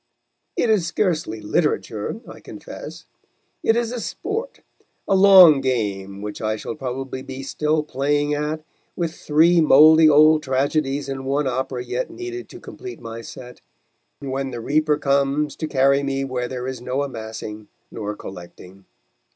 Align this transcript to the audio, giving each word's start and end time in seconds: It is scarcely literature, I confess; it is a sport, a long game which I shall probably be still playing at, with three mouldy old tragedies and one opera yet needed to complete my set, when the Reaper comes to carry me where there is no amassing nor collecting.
It 0.57 0.71
is 0.71 0.87
scarcely 0.87 1.41
literature, 1.41 2.21
I 2.27 2.39
confess; 2.39 3.05
it 3.61 3.75
is 3.75 3.91
a 3.91 3.99
sport, 4.01 4.61
a 5.07 5.15
long 5.15 5.61
game 5.61 6.23
which 6.23 6.41
I 6.41 6.55
shall 6.55 6.73
probably 6.73 7.21
be 7.21 7.43
still 7.43 7.83
playing 7.83 8.33
at, 8.33 8.63
with 8.95 9.13
three 9.13 9.61
mouldy 9.61 10.09
old 10.09 10.41
tragedies 10.41 11.07
and 11.07 11.23
one 11.23 11.45
opera 11.45 11.83
yet 11.83 12.09
needed 12.09 12.49
to 12.49 12.59
complete 12.59 12.99
my 12.99 13.21
set, 13.21 13.61
when 14.19 14.49
the 14.49 14.59
Reaper 14.59 14.97
comes 14.97 15.55
to 15.57 15.67
carry 15.67 16.01
me 16.01 16.23
where 16.23 16.47
there 16.47 16.65
is 16.67 16.81
no 16.81 17.03
amassing 17.03 17.67
nor 17.91 18.15
collecting. 18.15 18.85